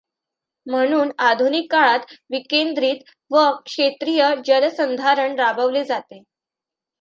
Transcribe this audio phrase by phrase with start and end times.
[0.67, 6.21] म्हणून आधुनिक काळात विकेंद्रित व क्षेत्रीय जलसंधारण राबवले जाते.